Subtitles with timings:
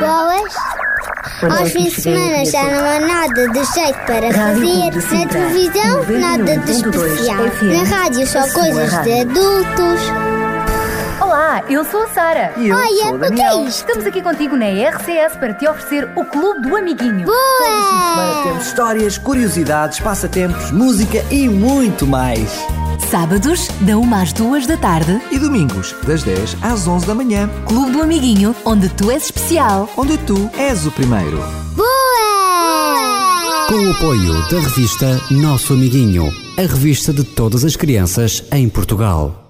[0.00, 0.54] Boas.
[1.58, 5.18] Aos fins de semana já não há nada de jeito para fazer.
[5.18, 7.44] Na televisão, nada de especial.
[7.62, 10.00] Na rádio, só coisas de adultos.
[11.20, 12.52] Olá, eu sou a Sara.
[12.56, 13.64] E eu Olha, sou o o que é Daniel.
[13.68, 13.80] isto?
[13.86, 17.26] Estamos aqui contigo na RCS para te oferecer o Clube do Amiguinho.
[17.26, 18.42] Boa!
[18.44, 22.50] temos histórias, curiosidades, passatempos, música e muito mais.
[23.12, 27.46] Sábados, da 1 às 2 da tarde, E domingos, das 10 às 11 da manhã,
[27.68, 29.86] Clube do Amiguinho, onde tu és especial.
[29.98, 31.36] onde tu és o primeiro.
[31.76, 33.66] Boa!
[33.68, 39.41] Com o apoio da revista Nosso Amiguinho, a revista de todas as crianças em Portugal.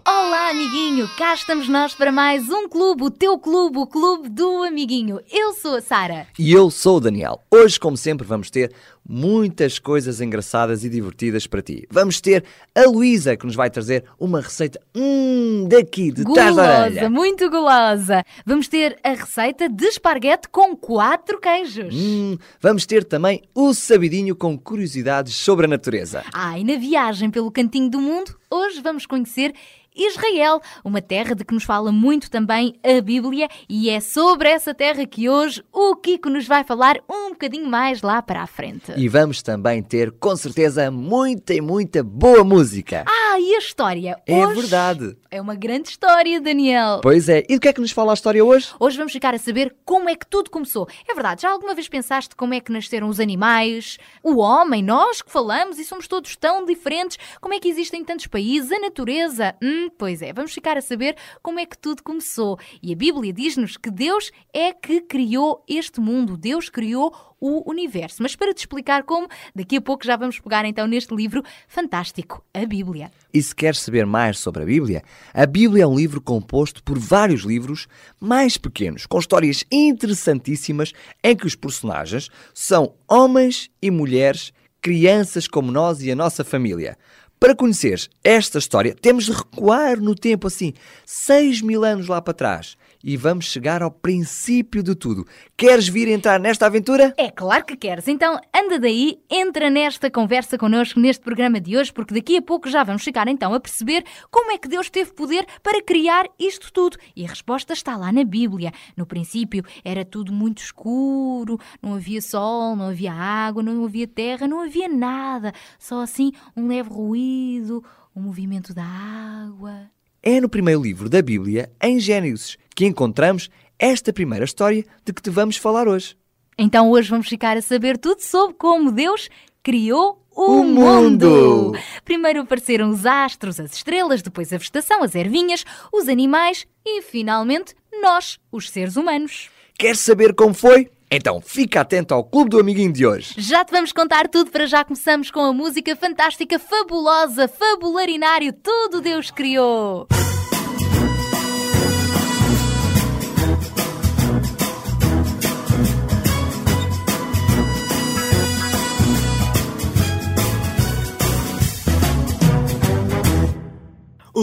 [1.03, 1.09] Amiguinho.
[1.17, 5.21] Cá estamos nós para mais um clube, o teu clube, o Clube do Amiguinho.
[5.31, 6.27] Eu sou a Sara.
[6.39, 7.43] E eu sou o Daniel.
[7.51, 8.73] Hoje, como sempre, vamos ter
[9.09, 11.87] muitas coisas engraçadas e divertidas para ti.
[11.91, 17.51] Vamos ter a Luísa, que nos vai trazer uma receita hum, daqui, de Gulosa, muito
[17.51, 18.25] gulosa.
[18.47, 21.95] Vamos ter a receita de esparguete com quatro queijos.
[21.95, 26.23] Hum, vamos ter também o sabidinho com curiosidades sobre a natureza.
[26.33, 29.53] Ah, e na viagem pelo cantinho do mundo, hoje vamos conhecer
[29.95, 34.75] Israel, uma terra de que nos fala muito também a Bíblia, e é sobre essa
[34.75, 38.93] terra que hoje o Kiko nos vai falar um bocadinho mais lá para a frente.
[38.97, 43.05] E vamos também ter, com certeza, muita e muita boa música.
[43.07, 44.21] Ah, e a história?
[44.27, 45.17] É Hoje verdade.
[45.31, 47.01] É uma grande história, Daniel.
[47.03, 47.45] Pois é.
[47.49, 48.69] E do que é que nos fala a história hoje?
[48.79, 50.89] Hoje vamos ficar a saber como é que tudo começou.
[51.09, 55.23] É verdade, já alguma vez pensaste como é que nasceram os animais, o homem, nós
[55.23, 57.19] que falamos e somos todos tão diferentes?
[57.41, 59.55] Como é que existem tantos países, a natureza?
[59.63, 62.59] Hum, pois é, vamos ficar a saber como é que tudo começou.
[62.83, 68.23] E a Bíblia diz-nos que Deus é que criou este mundo, Deus criou o universo.
[68.23, 72.45] Mas para te explicar como, daqui a pouco já vamos pegar então neste livro fantástico,
[72.55, 73.11] a Bíblia.
[73.35, 75.03] E se queres saber mais sobre a Bíblia,
[75.35, 77.89] a Bíblia é um livro composto por vários livros
[78.21, 80.93] mais pequenos, com histórias interessantíssimas
[81.25, 86.97] em que os personagens são homens e mulheres, crianças como nós e a nossa família.
[87.41, 90.73] Para conheceres esta história, temos de recuar no tempo assim,
[91.05, 92.77] seis mil anos lá para trás.
[93.05, 95.27] E vamos chegar ao princípio de tudo.
[95.57, 97.13] Queres vir entrar nesta aventura?
[97.17, 98.07] É claro que queres.
[98.07, 102.69] Então anda daí, entra nesta conversa connosco neste programa de hoje, porque daqui a pouco
[102.69, 106.73] já vamos chegar então a perceber como é que Deus teve poder para criar isto
[106.73, 106.97] tudo.
[107.17, 108.73] E a resposta está lá na Bíblia.
[108.97, 114.47] No princípio era tudo muito escuro, não havia sol, não havia água, não havia terra,
[114.47, 115.53] não havia nada.
[115.79, 119.91] Só assim um leve ruído, o movimento da água.
[120.23, 125.23] É no primeiro livro da Bíblia, em Gênesis, que encontramos esta primeira história de que
[125.23, 126.17] te vamos falar hoje.
[126.57, 129.29] Então hoje vamos ficar a saber tudo sobre como Deus
[129.63, 131.73] criou o, O mundo.
[132.05, 137.75] Primeiro apareceram os astros, as estrelas, depois a vegetação, as ervinhas, os animais e, finalmente,
[138.01, 139.51] nós, os seres humanos.
[139.79, 140.91] Queres saber como foi?
[141.11, 143.35] Então fica atento ao Clube do Amiguinho de hoje.
[143.37, 149.03] Já te vamos contar tudo, para já começamos com a música fantástica, fabulosa, fabularinário, tudo
[149.03, 150.09] Deus criou.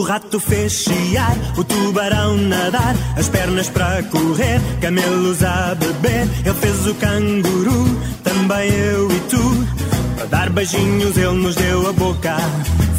[0.09, 6.28] Rato fez chiar, o tubarão nadar, as pernas para correr, camelos a beber.
[6.44, 7.86] Ele fez o canguru,
[8.24, 9.68] também eu e tu.
[10.16, 12.38] Para dar beijinhos ele nos deu a boca.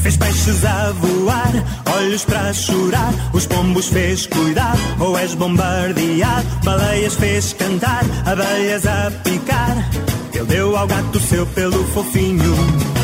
[0.03, 1.53] Fez peixes a voar,
[1.97, 3.13] olhos para chorar.
[3.33, 6.47] Os pombos fez cuidar, ou és bombardeado.
[6.63, 9.91] Baleias fez cantar, abelhas a picar.
[10.33, 13.00] Ele deu ao gato seu pelo fofinho.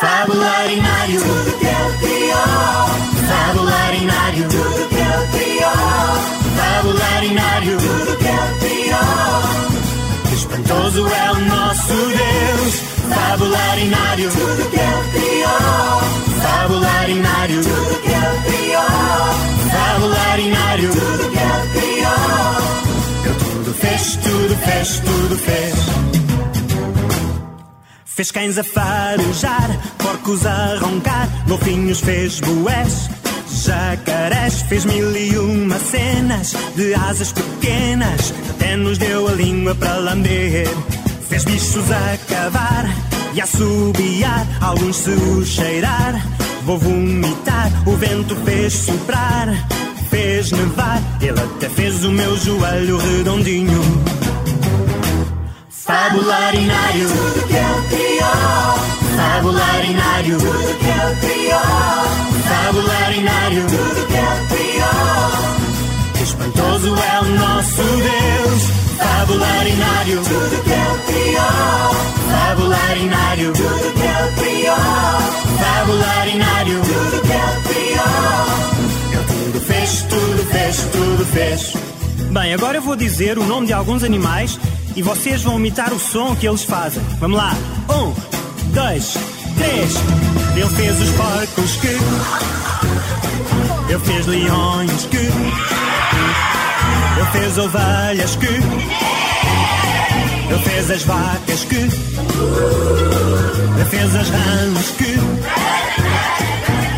[0.00, 2.86] Fabularinário, tudo que ele criou.
[3.26, 5.72] Fabularinário, tudo que ele criou.
[6.56, 10.32] Fabularinário, tudo que ele criou.
[10.32, 12.74] Espantoso é o nosso Deus.
[13.12, 16.00] Fabularinário, tudo que ele criou.
[16.42, 18.86] Fabularinário, tudo que ele criou.
[19.72, 22.54] Fabularinário, tudo que ele criou.
[23.24, 26.27] Ele tudo fez, tudo fez, tudo fez.
[28.18, 33.08] Fez cães a farejar, porcos a roncar, golfinhos fez bués,
[33.64, 39.98] jacarés, fez mil e uma cenas de asas pequenas, até nos deu a língua para
[39.98, 40.68] lamber.
[41.28, 42.86] Fez bichos a cavar
[43.34, 46.20] e a assobiar, alguns se o cheirar.
[46.64, 49.46] Vou vomitar, o vento fez soprar,
[50.10, 54.27] fez nevar, ele até fez o meu joelho redondinho.
[55.88, 58.76] Fabularinário, tudo que ele criou.
[59.16, 61.62] Fabularinário, tudo que ele criou.
[62.44, 66.22] Fabularinário, tudo que ele criou.
[66.22, 68.62] Espantoso é o nosso Deus.
[68.98, 71.88] Fabularinário, tudo que ele criou.
[72.32, 74.76] Fabularinário, tudo que ele criou.
[75.58, 78.18] Fabularinário, tudo que ele criou.
[79.10, 81.72] Ele tudo fez, tudo fez, tudo fez.
[82.30, 84.60] Bem, agora eu vou dizer o nome de alguns animais
[84.98, 87.00] e vocês vão imitar o som que eles fazem.
[87.20, 87.54] Vamos lá.
[87.88, 88.12] Um,
[88.72, 89.14] dois,
[89.56, 89.94] três.
[90.56, 91.96] Ele fez os porcos que.
[93.88, 95.16] Ele fez leões que.
[97.16, 98.46] Ele fez ovelhas que.
[100.48, 101.76] Ele fez as vacas que.
[101.76, 101.90] Ele
[103.88, 105.16] fez as rãs que.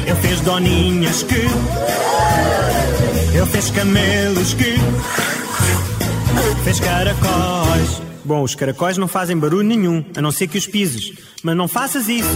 [0.07, 1.47] Ele fez doninhas que.
[3.35, 5.40] Ele fez camelos que.
[6.65, 8.03] Fez caracóis.
[8.25, 11.13] Bom, os caracóis não fazem barulho nenhum, a não ser que os pises.
[11.43, 12.29] Mas não faças isso.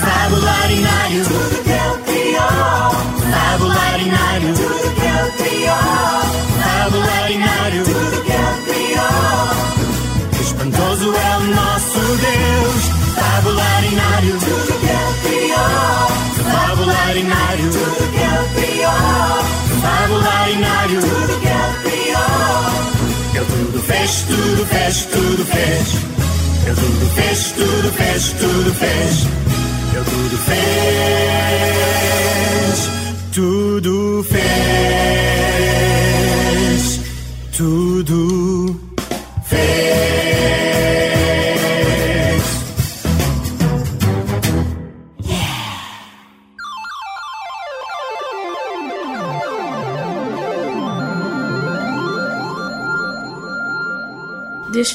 [0.00, 2.90] Fabularinário, tudo que ele criou.
[3.32, 6.16] Fabularinário, tudo que ele criou.
[6.62, 10.40] Fabularinário, tudo que ele criou.
[10.40, 12.82] Espantoso é o nosso Deus.
[13.16, 16.06] Fabularinário, tudo que ele criou.
[16.52, 19.56] Fabularinário, tudo que ele criou.
[19.82, 21.35] Fabularinário, tudo
[23.86, 25.94] fez, tudo fez, tudo fez.
[26.66, 29.26] Ele tudo fez, tudo fez, tudo fez.
[29.94, 31.10] Ele tudo fez,
[33.32, 34.60] tudo fez,
[37.56, 38.80] tudo
[39.44, 40.05] fez.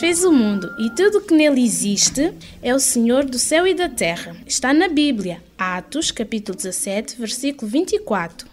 [0.01, 3.87] Fez o mundo e tudo que nele existe é o Senhor do céu e da
[3.87, 4.35] terra.
[4.47, 8.49] Está na Bíblia, Atos, capítulo 17, versículo 24.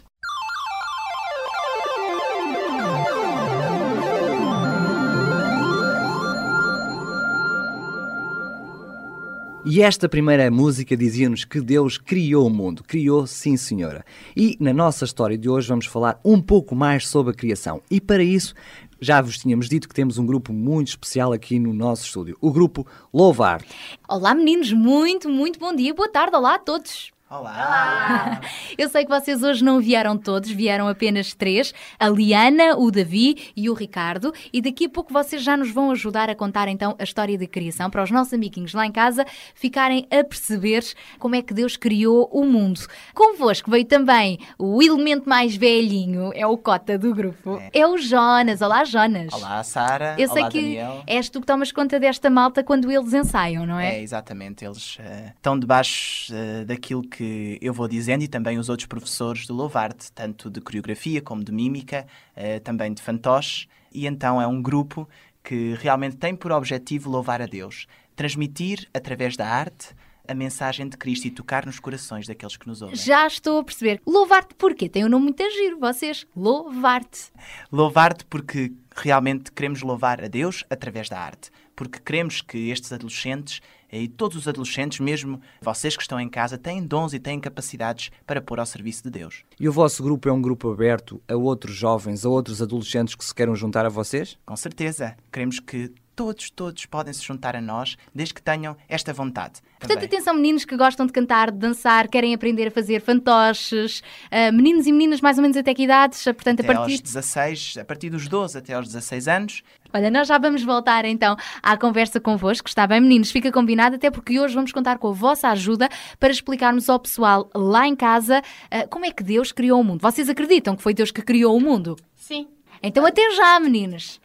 [9.70, 12.82] E esta primeira música dizia-nos que Deus criou o mundo.
[12.82, 14.04] Criou, sim, senhora.
[14.34, 17.82] E na nossa história de hoje vamos falar um pouco mais sobre a criação.
[17.90, 18.54] E para isso,
[19.00, 22.36] já vos tínhamos dito que temos um grupo muito especial aqui no nosso estúdio.
[22.40, 23.62] O grupo Louvar.
[24.08, 24.72] Olá, meninos.
[24.72, 25.94] Muito, muito bom dia.
[25.94, 26.36] Boa tarde.
[26.36, 27.12] Olá a todos.
[27.30, 28.40] Olá!
[28.78, 33.52] Eu sei que vocês hoje não vieram todos, vieram apenas três: a Liana, o Davi
[33.54, 34.32] e o Ricardo.
[34.50, 37.46] E daqui a pouco vocês já nos vão ajudar a contar então a história da
[37.46, 40.82] criação para os nossos amiguinhos lá em casa ficarem a perceber
[41.18, 42.80] como é que Deus criou o mundo.
[43.14, 48.62] Convosco veio também o elemento mais velhinho, é o cota do grupo, é, o Jonas.
[48.62, 49.34] Olá, Jonas.
[49.34, 50.14] Olá, Sara.
[50.16, 51.02] Eu sei Olá, que Daniel.
[51.06, 53.98] és tu que tomas conta desta malta quando eles ensaiam, não é?
[53.98, 54.64] É, exatamente.
[54.64, 57.17] Eles eh, estão debaixo eh, daquilo que
[57.60, 61.52] eu vou dizendo e também os outros professores do Louvarte, tanto de coreografia como de
[61.52, 63.68] mímica, eh, também de fantoche.
[63.92, 65.08] E então é um grupo
[65.42, 69.94] que realmente tem por objetivo louvar a Deus, transmitir através da arte
[70.28, 72.94] a mensagem de Cristo e tocar nos corações daqueles que nos ouvem.
[72.96, 74.00] Já estou a perceber.
[74.06, 74.88] Louvar-te porquê?
[74.88, 76.26] Tem um nome muito giro, vocês.
[76.36, 77.32] Louvar-te.
[77.72, 81.50] Louvar-te porque realmente queremos louvar a Deus através da arte.
[81.74, 86.58] Porque queremos que estes adolescentes e todos os adolescentes, mesmo vocês que estão em casa,
[86.58, 89.44] têm dons e têm capacidades para pôr ao serviço de Deus.
[89.58, 93.24] E o vosso grupo é um grupo aberto a outros jovens, a outros adolescentes que
[93.24, 94.38] se queiram juntar a vocês?
[94.44, 95.16] Com certeza.
[95.32, 99.60] Queremos que todos, todos podem se juntar a nós, desde que tenham esta vontade.
[99.78, 100.06] Portanto, Também.
[100.06, 104.88] atenção, meninos que gostam de cantar, de dançar, querem aprender a fazer fantoches, ah, meninos
[104.88, 106.92] e meninas mais ou menos até que idades, Ah, portanto, até a partir...
[106.94, 109.62] aos 16, a partir dos 12 até aos 16 anos.
[109.92, 113.30] Olha, nós já vamos voltar então à conversa convosco, está bem, meninos?
[113.30, 115.88] Fica combinado, até porque hoje vamos contar com a vossa ajuda
[116.20, 120.00] para explicarmos ao pessoal lá em casa ah, como é que Deus criou o mundo.
[120.00, 121.96] Vocês acreditam que foi Deus que criou o mundo?
[122.14, 122.48] Sim.
[122.82, 124.20] Então até já, meninos!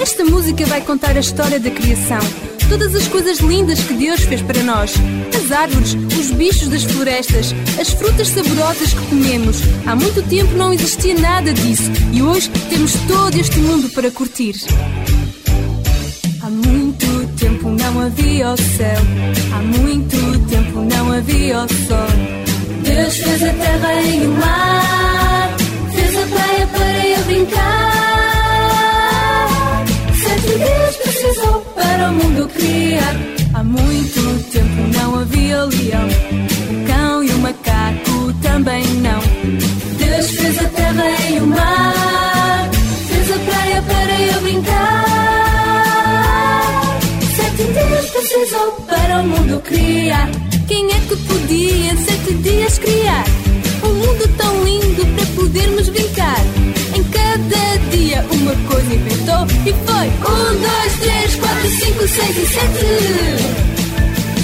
[0.00, 2.20] Esta música vai contar a história da criação.
[2.70, 4.94] Todas as coisas lindas que Deus fez para nós.
[5.36, 9.58] As árvores, os bichos das florestas, as frutas saborosas que comemos.
[9.86, 14.54] Há muito tempo não existia nada disso e hoje temos todo este mundo para curtir.
[16.42, 19.00] Há muito tempo não havia o céu.
[19.52, 22.08] Há muito tempo não havia o sol.
[22.82, 25.56] Deus fez a terra e o mar.
[25.94, 27.79] Fez a praia para eu brincar.
[32.00, 33.14] Para o mundo criar.
[33.52, 36.08] Há muito tempo não havia leão.
[36.70, 39.20] O cão e o macaco também não.
[39.98, 42.70] Deus fez a terra e o mar.
[43.06, 45.04] Fez a praia para eu brincar.
[47.36, 50.30] Sete dias precisou para o mundo criar.
[50.66, 53.24] Quem é que podia em sete dias criar?
[53.84, 56.40] Um mundo tão lindo para podermos brincar.
[56.96, 57.60] Em cada
[58.50, 62.86] alguma coisa inventou e foi um, dois, três, quatro, cinco, seis e sete.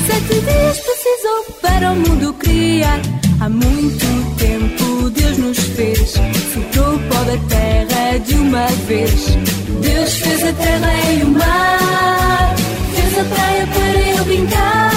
[0.06, 3.00] Sete dias precisou para o mundo criar.
[3.40, 6.14] Há muito tempo Deus nos fez,
[6.52, 9.36] soltou o pó da terra de uma vez.
[9.82, 12.54] Deus fez a terra e o mar,
[12.94, 14.92] fez a praia para eu brincar.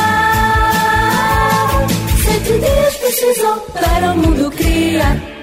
[2.23, 5.38] Sete dias precisou para o mundo criar.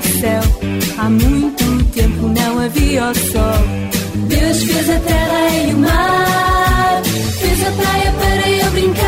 [0.00, 0.40] Céu,
[0.96, 3.58] há muito tempo não havia o sol.
[4.28, 9.02] Deus fez a terra e o mar, fez a praia para eu brincar.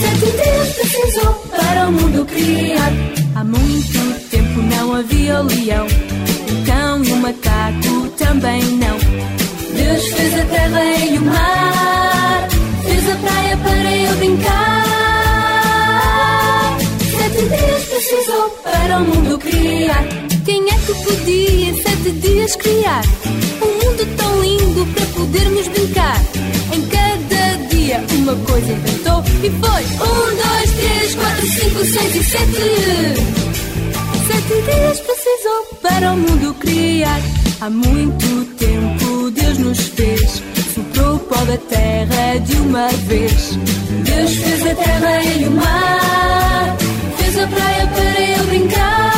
[0.00, 2.92] Sete dias precisou para o mundo criar.
[3.34, 8.96] Há muito tempo não havia o leão, o cão e o macaco também não.
[9.76, 12.48] Deus fez a terra e o mar,
[12.84, 15.03] fez a praia para eu brincar
[17.44, 20.04] sete dias precisou para o mundo criar.
[20.44, 23.02] Quem é que podia em sete dias criar
[23.60, 26.20] um mundo tão lindo para podermos brincar?
[26.72, 32.24] Em cada dia uma coisa inventou e foi um, dois, três, quatro, cinco, seis e
[32.24, 32.54] sete.
[34.26, 37.20] Sete dias precisou para o mundo criar.
[37.60, 40.42] Há muito tempo Deus nos fez.
[40.74, 43.58] Soprou o pó da terra de uma vez.
[44.04, 46.83] Deus fez a terra e o mar
[47.44, 49.10] a praia para eu brincar.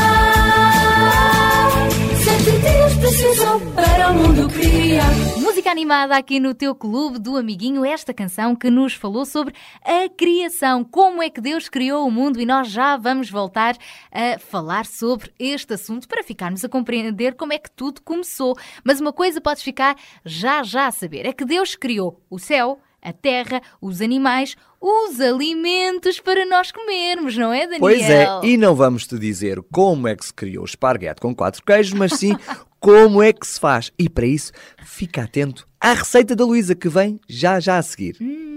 [2.25, 5.15] Sete dias precisam para o mundo criar.
[5.39, 9.55] Música animada aqui no teu clube do amiguinho, esta canção que nos falou sobre
[9.85, 13.77] a criação, como é que Deus criou o mundo e nós já vamos voltar
[14.11, 18.57] a falar sobre este assunto para ficarmos a compreender como é que tudo começou.
[18.83, 22.81] Mas uma coisa podes ficar já já a saber, é que Deus criou o céu,
[23.07, 27.81] a terra, os animais, os alimentos para nós comermos, não é, Daniel?
[27.81, 31.33] Pois é, e não vamos te dizer como é que se criou o esparguete com
[31.33, 32.37] quatro queijos, mas sim
[32.81, 33.93] como é que se faz.
[33.97, 34.51] E para isso,
[34.85, 38.17] fica atento à receita da Luísa que vem já já a seguir.
[38.21, 38.56] Hum.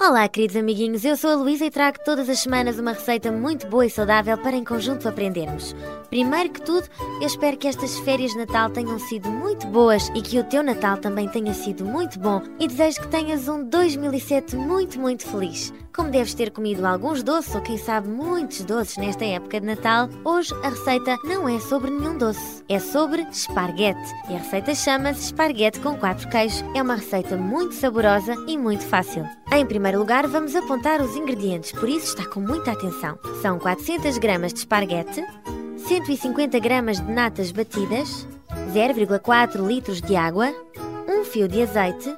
[0.00, 3.66] Olá, queridos amiguinhos, eu sou a Luísa e trago todas as semanas uma receita muito
[3.66, 5.74] boa e saudável para em conjunto aprendermos.
[6.08, 6.86] Primeiro que tudo,
[7.20, 10.62] eu espero que estas férias de Natal tenham sido muito boas e que o teu
[10.62, 15.74] Natal também tenha sido muito bom e desejo que tenhas um 2007 muito, muito feliz.
[15.98, 20.08] Como deves ter comido alguns doces ou quem sabe muitos doces nesta época de Natal,
[20.24, 24.14] hoje a receita não é sobre nenhum doce, é sobre esparguete.
[24.30, 26.64] E a receita chama-se esparguete com quatro queijos.
[26.72, 29.28] É uma receita muito saborosa e muito fácil.
[29.52, 33.18] Em primeiro lugar, vamos apontar os ingredientes, por isso está com muita atenção.
[33.42, 35.20] São 400 gramas de esparguete,
[35.78, 38.24] 150 gramas de natas batidas,
[38.72, 40.54] 0,4 litros de água,
[41.08, 42.16] um fio de azeite,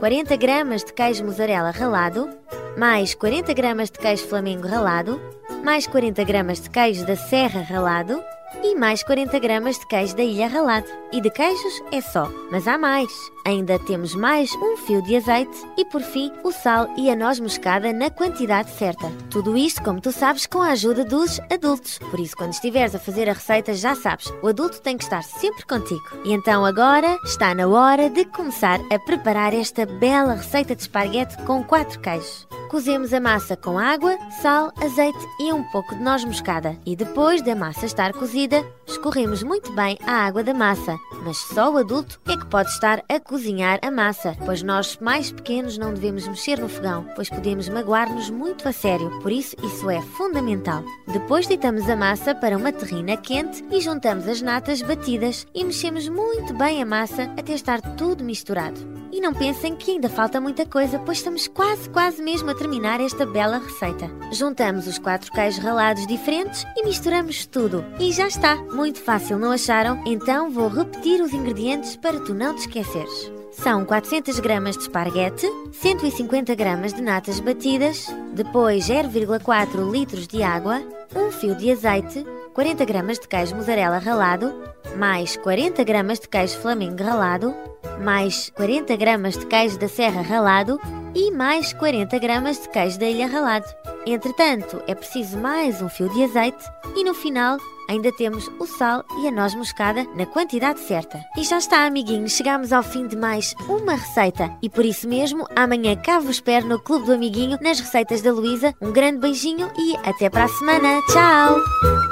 [0.00, 2.28] 40 gramas de queijo mussarela ralado,
[2.76, 5.20] mais 40 gramas de queijo flamengo ralado,
[5.64, 8.22] mais 40 gramas de queijo da serra ralado
[8.62, 10.86] e mais 40 gramas de queijo da ilha ralado.
[11.12, 13.10] E de queijos é só, mas há mais.
[13.46, 17.38] Ainda temos mais um fio de azeite e, por fim, o sal e a noz
[17.38, 19.10] moscada na quantidade certa.
[19.30, 21.98] Tudo isto, como tu sabes, com a ajuda dos adultos.
[22.10, 25.22] Por isso, quando estiveres a fazer a receita, já sabes, o adulto tem que estar
[25.22, 26.02] sempre contigo.
[26.24, 31.36] E então agora está na hora de começar a preparar esta bela receita de esparguete
[31.44, 32.48] com quatro queijos.
[32.74, 36.76] Cozemos a massa com água, sal, azeite e um pouco de noz moscada.
[36.84, 38.43] E depois da massa estar cozida,
[38.86, 40.98] escorremos muito bem a água da massa.
[41.24, 45.32] Mas só o adulto é que pode estar a cozinhar a massa, pois nós mais
[45.32, 49.10] pequenos não devemos mexer no fogão, pois podemos magoar-nos muito a sério.
[49.20, 50.84] Por isso, isso é fundamental.
[51.06, 56.08] Depois deitamos a massa para uma terrina quente e juntamos as natas batidas e mexemos
[56.08, 59.03] muito bem a massa até estar tudo misturado.
[59.14, 63.00] E não pensem que ainda falta muita coisa, pois estamos quase, quase mesmo a terminar
[63.00, 64.10] esta bela receita.
[64.32, 67.84] Juntamos os quatro queijos ralados diferentes e misturamos tudo.
[68.00, 68.56] E já está!
[68.56, 70.02] Muito fácil, não acharam?
[70.04, 73.30] Então vou repetir os ingredientes para tu não te esqueceres.
[73.52, 80.82] São 400 gramas de esparguete, 150 gramas de natas batidas, depois 0,4 litros de água,
[81.14, 84.54] um fio de azeite, 40 gramas de queijo mussarela ralado,
[84.96, 87.52] mais 40 gramas de queijo flamengo ralado,
[88.00, 90.80] mais 40 gramas de queijo da serra ralado
[91.16, 93.66] e mais 40 gramas de queijo da ilha ralado.
[94.06, 97.58] Entretanto, é preciso mais um fio de azeite e no final
[97.88, 101.22] ainda temos o sal e a noz moscada na quantidade certa.
[101.36, 104.56] E já está, amiguinhos, chegamos ao fim de mais uma receita.
[104.62, 108.32] E por isso mesmo, amanhã cá vos espero no Clube do Amiguinho, nas receitas da
[108.32, 108.74] Luísa.
[108.80, 111.00] Um grande beijinho e até para a semana.
[111.08, 111.60] Tchau!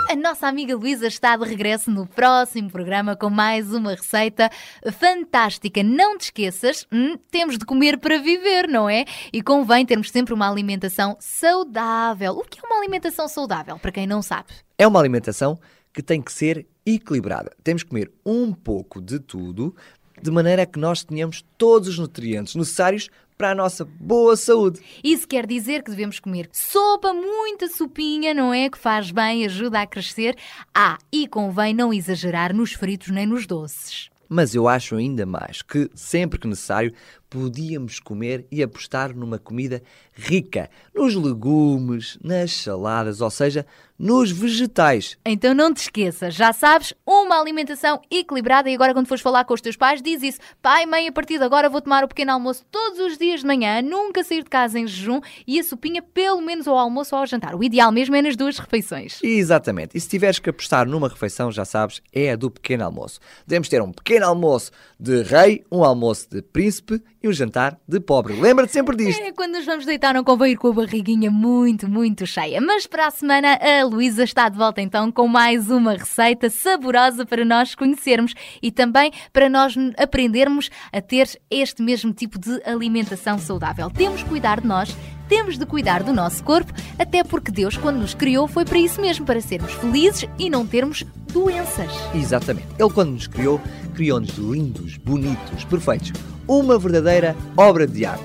[0.08, 4.50] A nossa amiga Luísa está de regresso no próximo programa com mais uma receita
[4.98, 5.82] fantástica.
[5.82, 9.06] Não te esqueças, hum, temos de comer para viver, não é?
[9.32, 12.32] E convém termos sempre uma alimentação saudável.
[12.34, 14.52] O que é uma alimentação saudável, para quem não sabe?
[14.82, 15.60] É uma alimentação
[15.92, 17.52] que tem que ser equilibrada.
[17.62, 19.76] Temos que comer um pouco de tudo,
[20.20, 23.08] de maneira que nós tenhamos todos os nutrientes necessários
[23.38, 24.80] para a nossa boa saúde.
[25.04, 28.68] Isso quer dizer que devemos comer sopa, muita sopinha, não é?
[28.68, 30.36] Que faz bem, ajuda a crescer.
[30.74, 34.10] Ah, e convém não exagerar nos fritos nem nos doces.
[34.34, 36.94] Mas eu acho ainda mais que, sempre que necessário,
[37.28, 43.66] podíamos comer e apostar numa comida rica nos legumes, nas saladas, ou seja,
[44.02, 45.16] nos vegetais.
[45.24, 49.54] Então não te esqueças, já sabes, uma alimentação equilibrada e agora quando fores falar com
[49.54, 50.40] os teus pais, diz isso.
[50.60, 53.46] Pai, mãe, a partir de agora vou tomar o pequeno almoço todos os dias de
[53.46, 57.20] manhã, nunca sair de casa em jejum e a sopinha pelo menos ao almoço ou
[57.20, 57.54] ao jantar.
[57.54, 59.20] O ideal mesmo é nas duas refeições.
[59.22, 59.96] Exatamente.
[59.96, 63.20] E se tiveres que apostar numa refeição, já sabes, é a do pequeno almoço.
[63.46, 68.00] Devemos ter um pequeno almoço de rei, um almoço de príncipe e um jantar de
[68.00, 68.34] pobre.
[68.40, 69.22] Lembra-te sempre disto.
[69.22, 72.60] É, quando nos vamos deitar não convém ir com a barriguinha muito, muito cheia.
[72.60, 77.24] Mas para a semana a Luísa está de volta então com mais uma receita saborosa
[77.24, 83.38] para nós conhecermos e também para nós aprendermos a ter este mesmo tipo de alimentação
[83.38, 83.90] saudável.
[83.90, 84.96] Temos que cuidar de nós,
[85.28, 89.00] temos de cuidar do nosso corpo, até porque Deus, quando nos criou, foi para isso
[89.00, 91.90] mesmo, para sermos felizes e não termos doenças.
[92.14, 92.68] Exatamente.
[92.78, 93.60] Ele, quando nos criou,
[93.94, 96.12] criou-nos lindos, bonitos, perfeitos.
[96.52, 98.22] Uma verdadeira obra de arte.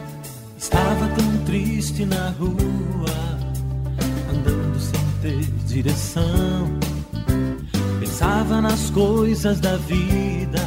[0.57, 3.10] Estava tão triste na rua,
[4.29, 6.77] andando sem ter direção.
[8.02, 10.60] Pensava nas coisas da vida,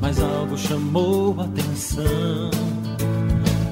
[0.00, 2.50] mas algo chamou a atenção.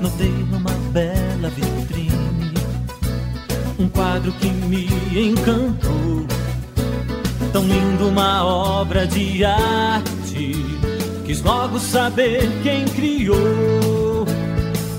[0.03, 2.53] Notei numa bela vitrine
[3.79, 4.87] um quadro que me
[5.31, 6.27] encantou.
[7.55, 10.76] Tão lindo, uma obra de arte.
[11.37, 14.25] Quis logo saber quem criou.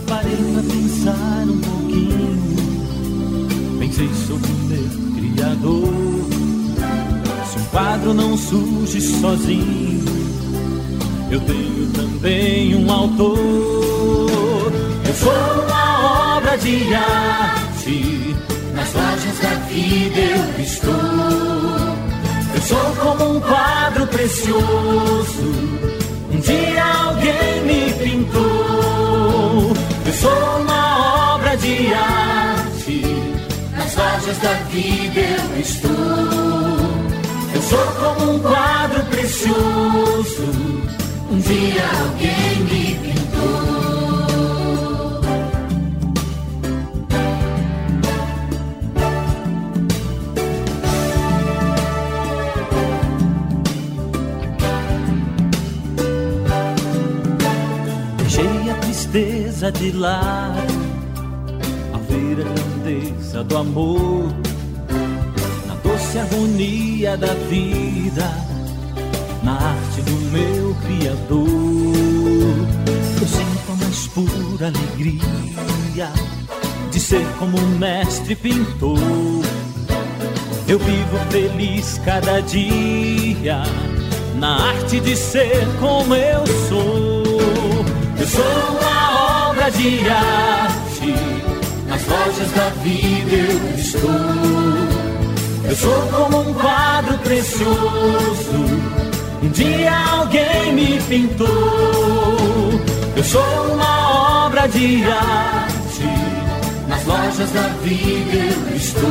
[0.08, 3.47] Parei pra pensar um pouquinho.
[3.80, 5.93] Pensei sobre o meu Criador.
[7.52, 10.06] Se um quadro não surge sozinho,
[11.32, 14.71] eu tenho também um autor.
[15.08, 15.34] Eu sou
[15.65, 18.36] uma obra de arte.
[18.76, 20.93] Nas lojas da vida eu estou.
[22.54, 25.96] Eu sou como um quadro precioso.
[26.47, 29.73] Dia alguém me pintou.
[30.05, 33.01] Eu sou uma obra de arte.
[33.75, 35.91] Nas lojas da vida eu estou.
[37.53, 40.45] Eu sou como um quadro precioso.
[41.29, 43.77] Um dia alguém me pintou.
[59.67, 60.73] Tristeza de lado
[61.93, 64.34] ao ver a grandeza do amor,
[65.67, 68.30] na doce harmonia da vida,
[69.43, 71.47] na arte do meu Criador.
[73.21, 76.12] Eu sinto a mais pura alegria
[76.91, 78.97] de ser como um mestre pintor.
[80.67, 83.63] Eu vivo feliz cada dia
[84.38, 87.23] na arte de ser como eu sou.
[88.19, 88.87] Eu sou
[89.71, 91.13] de arte,
[91.88, 94.12] nas lojas da vida eu estou.
[95.69, 98.53] Eu sou como um quadro precioso,
[99.43, 101.47] um dia alguém me pintou.
[103.15, 106.03] Eu sou uma obra de arte,
[106.88, 109.08] nas lojas da vida eu estou.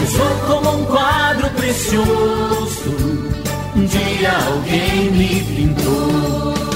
[0.00, 2.90] Eu sou como um quadro precioso,
[3.76, 6.69] um dia alguém me pintou.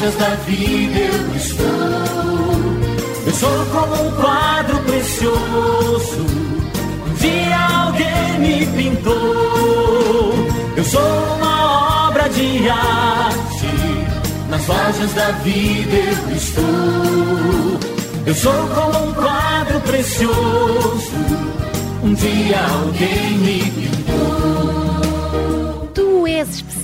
[0.00, 1.66] Lojas da vida eu estou.
[3.26, 6.26] Eu sou como um quadro precioso,
[7.06, 9.12] um dia alguém me pintou.
[10.76, 13.66] Eu sou uma obra de arte,
[14.48, 17.80] nas lojas da vida eu estou.
[18.26, 21.12] Eu sou como um quadro precioso.
[22.02, 23.99] Um dia alguém me pintou.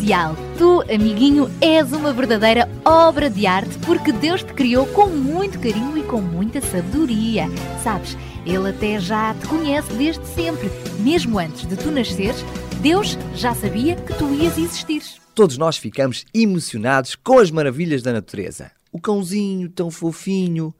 [0.07, 0.37] Especial.
[0.57, 5.99] Tu, amiguinho, és uma verdadeira obra de arte porque Deus te criou com muito carinho
[5.99, 7.47] e com muita sabedoria.
[7.83, 8.17] Sabes,
[8.47, 10.71] Ele até já te conhece desde sempre.
[11.01, 12.45] Mesmo antes de tu nasceres,
[12.81, 15.03] Deus já sabia que tu ias existir.
[15.35, 18.71] Todos nós ficamos emocionados com as maravilhas da natureza.
[18.93, 20.73] O cãozinho tão fofinho.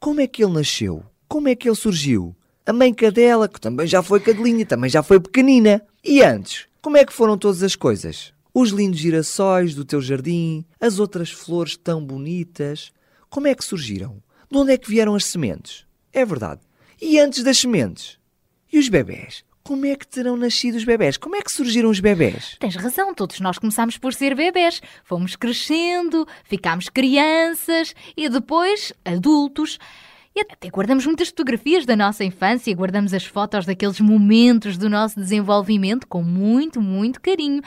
[0.00, 1.04] Como é que ele nasceu?
[1.28, 2.34] Como é que ele surgiu?
[2.64, 5.82] A mãe cadela, que também já foi cadelinha, também já foi pequenina.
[6.02, 8.32] E antes, como é que foram todas as coisas?
[8.54, 12.92] Os lindos girassóis do teu jardim, as outras flores tão bonitas.
[13.30, 14.22] Como é que surgiram?
[14.50, 15.86] De onde é que vieram as sementes?
[16.12, 16.60] É verdade.
[17.00, 18.18] E antes das sementes?
[18.70, 19.42] E os bebés?
[19.64, 21.16] Como é que terão nascido os bebés?
[21.16, 22.56] Como é que surgiram os bebés?
[22.58, 24.82] Tens razão, todos nós começámos por ser bebés.
[25.04, 29.78] Fomos crescendo, ficámos crianças e depois adultos.
[30.34, 35.20] E até guardamos muitas fotografias da nossa infância, guardamos as fotos daqueles momentos do nosso
[35.20, 37.62] desenvolvimento com muito, muito carinho.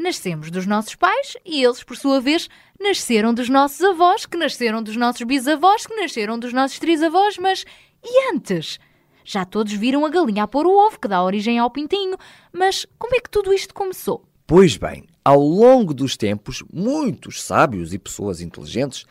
[0.00, 2.48] Nascemos dos nossos pais e eles, por sua vez,
[2.80, 7.64] nasceram dos nossos avós, que nasceram dos nossos bisavós, que nasceram dos nossos trisavós, mas
[8.04, 8.78] e antes?
[9.24, 12.16] Já todos viram a galinha a pôr o ovo, que dá origem ao pintinho.
[12.52, 14.24] Mas como é que tudo isto começou?
[14.46, 19.04] Pois bem, ao longo dos tempos, muitos sábios e pessoas inteligentes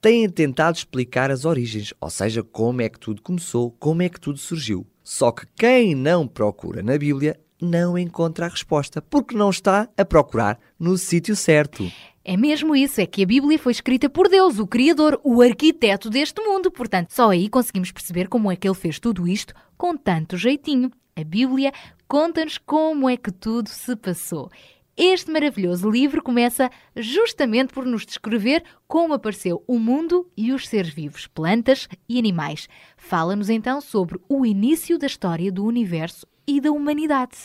[0.00, 4.20] têm tentado explicar as origens, ou seja, como é que tudo começou, como é que
[4.20, 4.86] tudo surgiu.
[5.02, 10.04] Só que quem não procura na Bíblia não encontra a resposta, porque não está a
[10.04, 11.90] procurar no sítio certo.
[12.24, 16.10] É mesmo isso, é que a Bíblia foi escrita por Deus, o Criador, o arquiteto
[16.10, 16.70] deste mundo.
[16.70, 20.90] Portanto, só aí conseguimos perceber como é que ele fez tudo isto com tanto jeitinho.
[21.16, 21.72] A Bíblia
[22.06, 24.50] conta-nos como é que tudo se passou.
[24.94, 30.92] Este maravilhoso livro começa justamente por nos descrever como apareceu o mundo e os seres
[30.92, 32.68] vivos, plantas e animais.
[32.96, 37.36] Fala-nos então sobre o início da história do universo e da humanidade.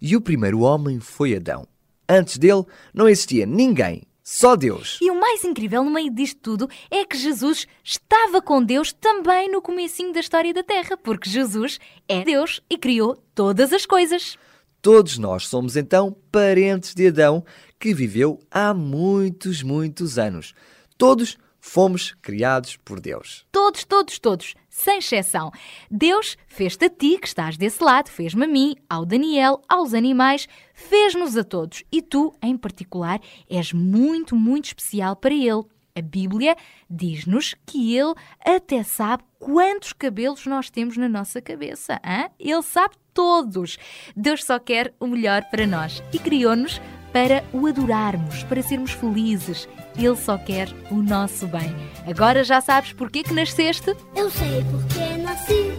[0.00, 1.68] E o primeiro homem foi Adão.
[2.08, 2.64] Antes dele
[2.94, 4.98] não existia ninguém, só Deus.
[5.02, 9.50] E o mais incrível no meio disto tudo é que Jesus estava com Deus também
[9.50, 14.38] no comecinho da história da Terra, porque Jesus é Deus e criou todas as coisas.
[14.80, 17.44] Todos nós somos então parentes de Adão,
[17.78, 20.54] que viveu há muitos, muitos anos.
[20.96, 23.44] Todos fomos criados por Deus.
[23.50, 25.50] Todos, todos, todos, sem exceção.
[25.90, 30.46] Deus fez-te a ti, que estás desse lado, fez-me a mim, ao Daniel, aos animais,
[30.72, 31.82] fez-nos a todos.
[31.90, 35.64] E tu, em particular, és muito, muito especial para Ele.
[35.94, 36.56] A Bíblia
[36.88, 42.00] diz-nos que Ele até sabe quantos cabelos nós temos na nossa cabeça.
[42.04, 42.30] Hein?
[42.38, 43.76] Ele sabe todos.
[44.14, 46.80] Deus só quer o melhor para nós e criou-nos
[47.16, 49.66] para o adorarmos, para sermos felizes.
[49.96, 51.74] Ele só quer o nosso bem.
[52.06, 53.96] Agora já sabes porquê que nasceste?
[54.14, 55.72] Eu sei porque nasci,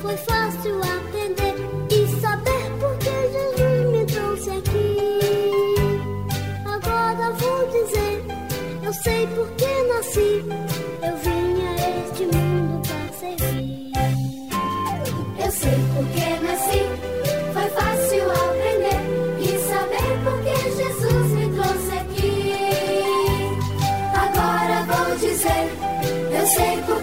[0.00, 1.56] foi fácil aprender
[1.90, 4.96] e saber porque Jesus me trouxe aqui.
[6.64, 8.24] Agora vou dizer,
[8.82, 10.42] eu sei porque nasci,
[26.56, 26.97] eu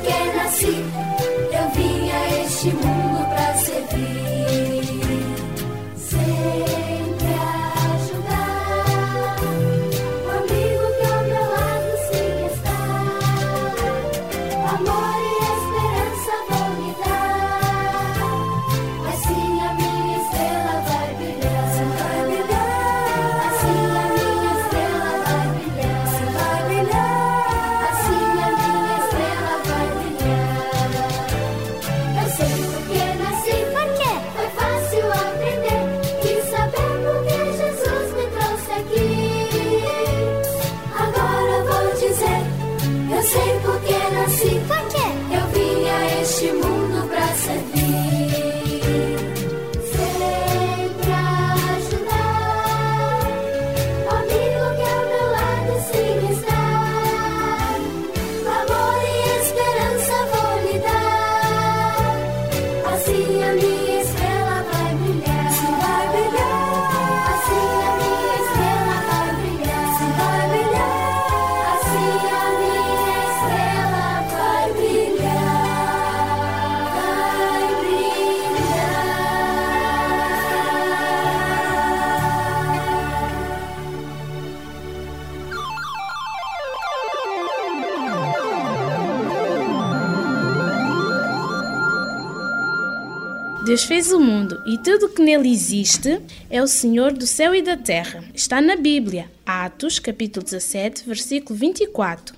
[93.64, 97.62] Deus fez o mundo e tudo que nele existe é o Senhor do céu e
[97.62, 98.24] da terra.
[98.34, 102.36] Está na Bíblia, Atos, capítulo 17, versículo 24.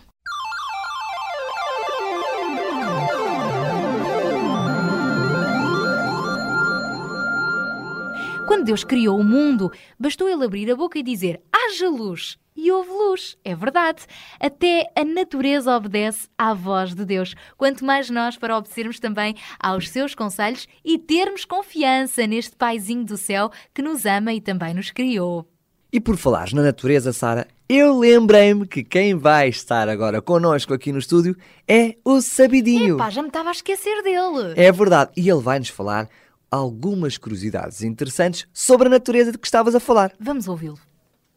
[8.48, 12.38] Quando Deus criou o mundo, bastou ele abrir a boca e dizer: haja luz.
[12.56, 14.02] E houve luz, é verdade.
[14.40, 17.36] Até a natureza obedece à voz de Deus.
[17.56, 23.16] Quanto mais nós para obedecermos também aos seus conselhos e termos confiança neste Paizinho do
[23.16, 25.48] céu que nos ama e também nos criou.
[25.94, 30.92] E por falares na natureza, Sara, eu lembrei-me que quem vai estar agora connosco aqui
[30.92, 32.96] no estúdio é o Sabidinho.
[32.96, 34.54] Epá, já me estava a esquecer dele.
[34.56, 36.10] É verdade, e ele vai-nos falar
[36.50, 40.12] algumas curiosidades interessantes sobre a natureza de que estavas a falar.
[40.20, 40.80] Vamos ouvi-lo.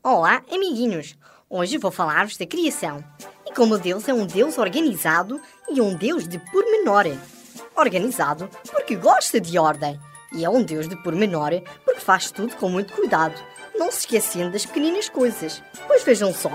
[0.02, 1.14] Olá, amiguinhos!
[1.46, 3.04] Hoje vou falar-vos da criação.
[3.44, 7.04] E como Deus é um Deus organizado e um Deus de pormenor.
[7.76, 10.00] Organizado porque gosta de ordem.
[10.32, 11.50] E é um Deus de pormenor
[11.84, 13.34] porque faz tudo com muito cuidado,
[13.76, 15.62] não se esquecendo das pequeninas coisas.
[15.86, 16.50] Pois vejam só.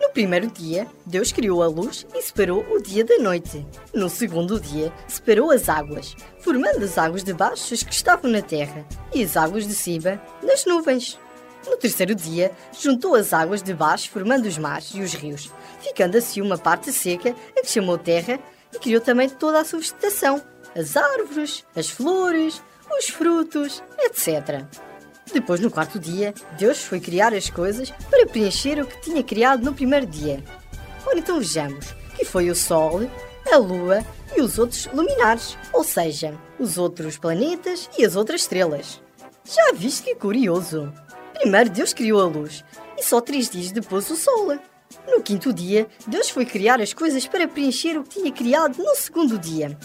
[0.00, 3.66] No primeiro dia, Deus criou a luz e separou o dia da noite.
[3.92, 8.40] No segundo dia, separou as águas, formando as águas de baixo as que estavam na
[8.40, 11.18] terra e as águas de cima nas nuvens.
[11.66, 16.16] No terceiro dia, juntou as águas de baixo, formando os mares e os rios, ficando
[16.16, 18.38] assim uma parte seca, a que chamou terra,
[18.72, 20.42] e criou também toda a sua vegetação,
[20.74, 22.62] as árvores, as flores,
[22.98, 24.64] os frutos, etc.
[25.32, 29.62] Depois, no quarto dia, Deus foi criar as coisas para preencher o que tinha criado
[29.62, 30.42] no primeiro dia.
[31.06, 33.00] Ora, então vejamos, que foi o Sol,
[33.50, 34.04] a Lua
[34.36, 39.00] e os outros luminares, ou seja, os outros planetas e as outras estrelas.
[39.44, 40.92] Já viste que curioso?
[41.40, 42.62] Primeiro Deus criou a luz
[42.98, 44.58] e só três dias depois o sol.
[45.08, 48.94] No quinto dia, Deus foi criar as coisas para preencher o que tinha criado no
[48.94, 49.76] segundo dia,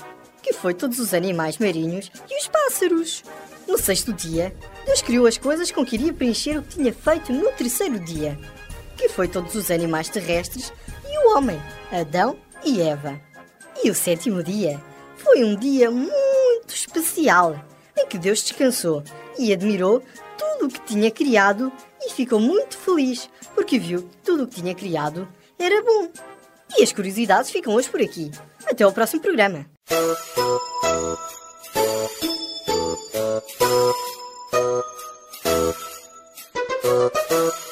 [0.43, 3.23] que foi todos os animais marinhos e os pássaros.
[3.67, 4.53] No sexto dia,
[4.85, 8.37] Deus criou as coisas com que iria preencher o que tinha feito no terceiro dia,
[8.97, 10.73] que foi todos os animais terrestres
[11.07, 13.17] e o homem, Adão e Eva.
[13.81, 14.81] E o sétimo dia
[15.17, 17.63] foi um dia muito especial,
[17.97, 19.03] em que Deus descansou
[19.39, 20.03] e admirou
[20.37, 21.71] tudo o que tinha criado
[22.01, 26.09] e ficou muito feliz porque viu que tudo o que tinha criado era bom.
[26.77, 28.31] E as curiosidades ficam hoje por aqui.
[28.65, 29.65] Até ao próximo programa.
[37.29, 37.64] Quem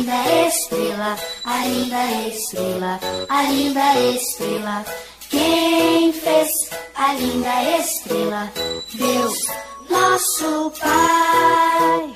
[0.00, 4.84] linda estrela, a linda estrela, a linda estrela?
[5.28, 6.48] Quem fez
[6.94, 8.52] a linda estrela?
[8.94, 9.38] Deus,
[9.90, 12.14] nosso Pai.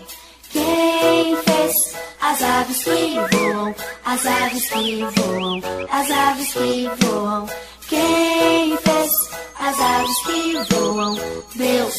[0.50, 1.74] Quem fez
[2.22, 3.74] as aves que voam,
[4.06, 7.46] as aves que voam, as aves que voam?
[7.88, 9.12] Quem fez
[9.58, 11.14] as aves que voam?
[11.54, 11.94] Deus,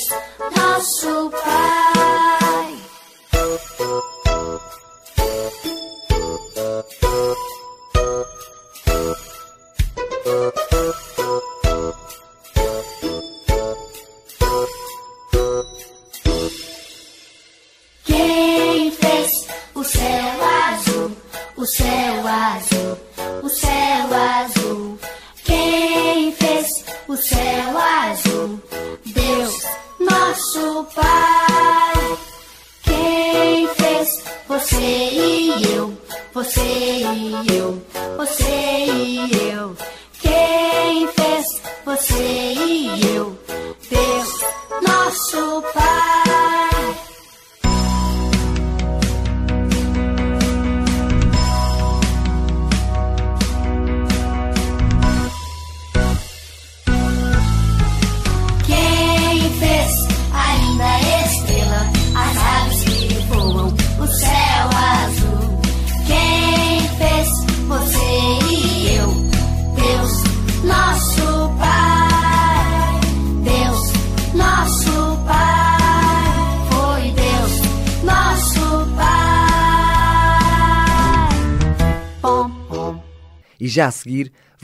[0.55, 1.84] nosso Pai.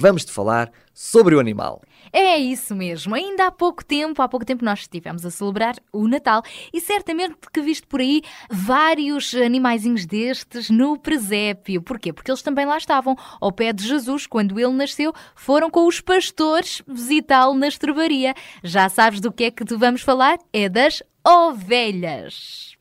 [0.02, 1.82] Seguir, vamos-te falar sobre o animal.
[2.12, 3.16] É isso mesmo.
[3.16, 7.36] Ainda há pouco tempo, há pouco tempo nós estivemos a celebrar o Natal e certamente
[7.54, 11.82] que viste por aí vários animaizinhos destes no presépio.
[11.82, 12.12] Porquê?
[12.12, 16.02] Porque eles também lá estavam, ao pé de Jesus, quando ele nasceu, foram com os
[16.02, 18.34] pastores visitá-lo na estrebaria.
[18.64, 20.38] Já sabes do que é que te vamos falar?
[20.52, 22.76] É das ovelhas.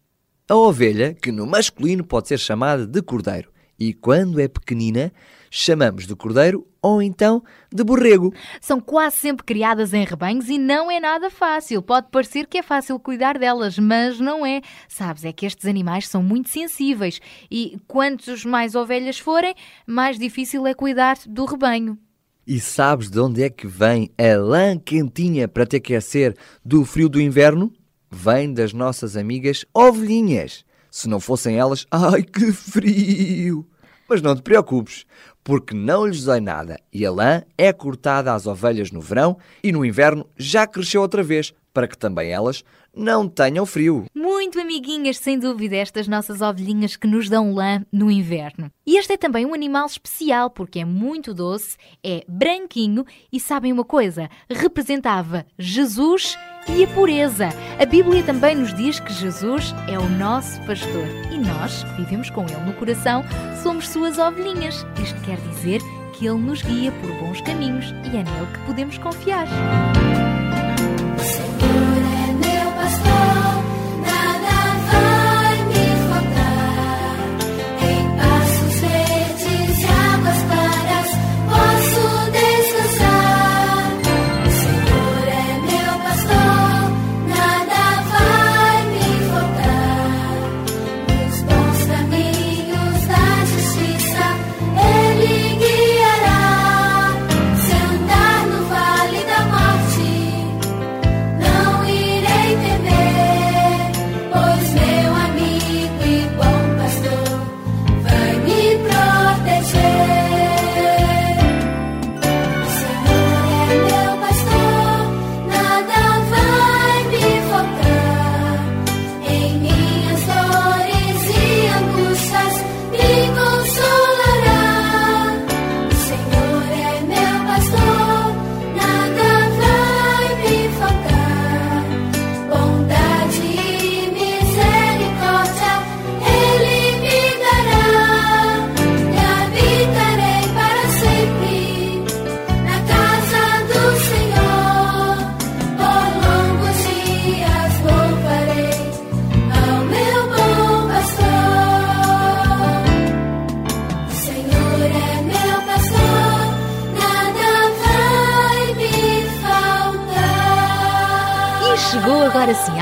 [0.48, 5.12] A ovelha, que no masculino pode ser chamada de cordeiro E quando é pequenina,
[5.50, 8.32] chamamos de cordeiro ou então de borrego.
[8.60, 11.82] São quase sempre criadas em rebanhos e não é nada fácil.
[11.82, 14.62] Pode parecer que é fácil cuidar delas, mas não é.
[14.88, 19.54] Sabes, é que estes animais são muito sensíveis e quantos mais ovelhas forem,
[19.86, 21.98] mais difícil é cuidar do rebanho.
[22.46, 26.34] E sabes de onde é que vem a lã quentinha para te aquecer
[26.64, 27.72] do frio do inverno?
[28.10, 30.64] Vem das nossas amigas ovelhinhas.
[30.90, 33.68] Se não fossem elas, ai que frio!
[34.08, 35.06] Mas não te preocupes,
[35.42, 39.72] porque não lhes dói nada e a lã é cortada às ovelhas no verão e
[39.72, 44.04] no inverno já cresceu outra vez, para que também elas não tenham frio.
[44.14, 48.70] Muito amiguinhas, sem dúvida, estas nossas ovelhinhas que nos dão lã no inverno.
[48.86, 53.72] E este é também um animal especial porque é muito doce, é branquinho e sabem
[53.72, 54.28] uma coisa?
[54.48, 56.36] Representava Jesus
[56.68, 57.48] e a pureza.
[57.80, 62.30] A Bíblia também nos diz que Jesus é o nosso pastor e nós, que vivemos
[62.30, 63.24] com ele no coração,
[63.62, 64.86] somos suas ovelhinhas.
[65.02, 65.80] Isto quer dizer
[66.12, 69.46] que ele nos guia por bons caminhos e é nele que podemos confiar.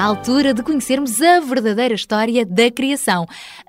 [0.09, 3.27] Altura de conhecermos a verdadeira história da criação.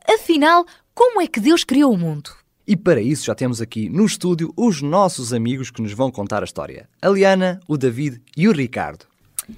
[0.08, 2.32] Afinal, como é que Deus criou o mundo?
[2.66, 6.42] E para isso já temos aqui no estúdio os nossos amigos que nos vão contar
[6.42, 6.88] a história.
[7.02, 9.06] A Liana, o David e o Ricardo.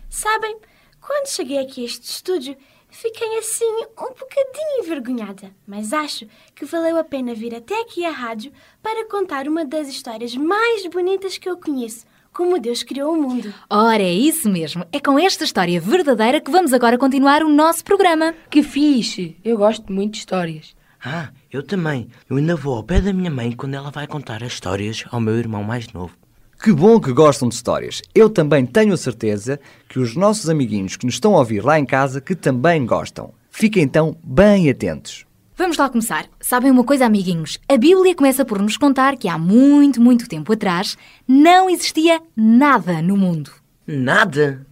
[0.10, 0.58] Sabem,
[1.00, 2.58] quando cheguei aqui a este estúdio,
[2.90, 8.12] fiquei assim um bocadinho envergonhada, mas acho que valeu a pena vir até aqui à
[8.12, 13.22] rádio para contar uma das histórias mais bonitas que eu conheço, como Deus criou o
[13.22, 13.54] mundo.
[13.70, 14.86] Ora, é isso mesmo.
[14.92, 18.34] É com esta história verdadeira que vamos agora continuar o nosso programa.
[18.50, 19.36] Que fixe!
[19.44, 20.76] Eu gosto muito de histórias.
[21.04, 22.08] Ah, eu também.
[22.30, 25.20] Eu ainda vou ao pé da minha mãe quando ela vai contar as histórias ao
[25.20, 26.16] meu irmão mais novo.
[26.64, 28.04] Que bom que gostam de histórias.
[28.14, 31.80] Eu também tenho a certeza que os nossos amiguinhos que nos estão a ouvir lá
[31.80, 33.34] em casa que também gostam.
[33.50, 35.26] Fiquem então bem atentos.
[35.62, 36.28] Vamos lá começar.
[36.40, 37.60] Sabem uma coisa, amiguinhos?
[37.70, 40.98] A Bíblia começa por nos contar que há muito, muito tempo atrás
[41.28, 43.52] não existia nada no mundo.
[43.86, 44.66] Nada?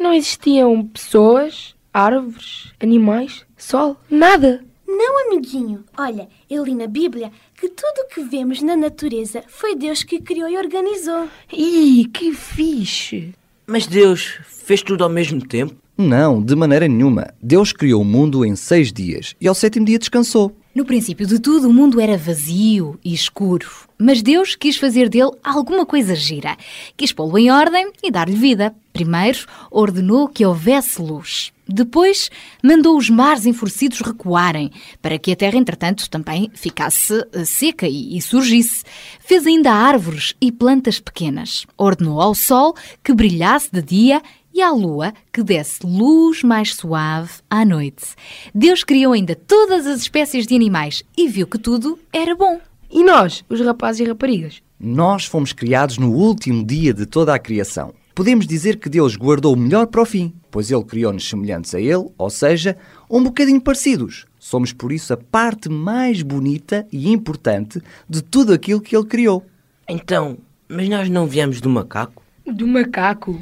[0.00, 4.64] Não existiam pessoas, árvores, animais, sol, nada.
[4.84, 5.84] Não, amiguinho.
[5.96, 10.20] Olha, eu li na Bíblia que tudo o que vemos na natureza foi Deus que
[10.20, 11.28] criou e organizou.
[11.52, 13.32] Ih, que fixe!
[13.64, 15.79] Mas Deus fez tudo ao mesmo tempo?
[16.00, 17.34] Não, de maneira nenhuma.
[17.42, 20.56] Deus criou o mundo em seis dias e ao sétimo dia descansou.
[20.74, 23.68] No princípio de tudo, o mundo era vazio e escuro.
[23.98, 26.56] Mas Deus quis fazer dele alguma coisa gira.
[26.96, 28.74] Quis pô-lo em ordem e dar-lhe vida.
[28.94, 29.40] Primeiro,
[29.70, 31.52] ordenou que houvesse luz.
[31.68, 32.30] Depois,
[32.64, 34.72] mandou os mares enfurecidos recuarem,
[35.02, 38.82] para que a terra, entretanto, também ficasse eh, seca e, e surgisse.
[39.20, 41.66] Fez ainda árvores e plantas pequenas.
[41.76, 42.74] Ordenou ao sol
[43.04, 44.22] que brilhasse de dia
[44.52, 48.14] e à lua que desse luz mais suave à noite.
[48.54, 52.60] Deus criou ainda todas as espécies de animais e viu que tudo era bom.
[52.90, 54.62] E nós, os rapazes e raparigas?
[54.78, 57.94] Nós fomos criados no último dia de toda a criação.
[58.14, 61.80] Podemos dizer que Deus guardou o melhor para o fim, pois Ele criou-nos semelhantes a
[61.80, 62.76] Ele, ou seja,
[63.08, 64.26] um bocadinho parecidos.
[64.38, 69.46] Somos por isso a parte mais bonita e importante de tudo aquilo que Ele criou.
[69.88, 70.38] Então,
[70.68, 72.22] mas nós não viemos do macaco?
[72.46, 73.40] Do macaco?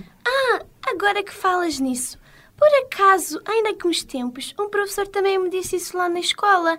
[0.91, 2.19] Agora que falas nisso.
[2.57, 6.79] Por acaso, ainda que uns tempos, um professor também me disse isso lá na escola.